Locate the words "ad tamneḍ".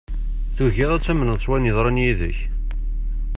0.91-1.37